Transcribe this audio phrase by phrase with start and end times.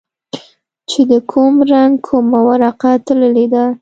[0.89, 3.65] چې د کوم رنگ کومه ورقه تللې ده.